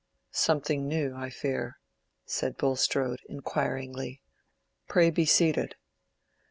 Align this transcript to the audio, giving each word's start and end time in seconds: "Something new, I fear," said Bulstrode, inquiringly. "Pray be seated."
"Something 0.31 0.87
new, 0.87 1.13
I 1.15 1.29
fear," 1.29 1.77
said 2.25 2.57
Bulstrode, 2.57 3.21
inquiringly. 3.29 4.23
"Pray 4.87 5.11
be 5.11 5.25
seated." 5.27 5.75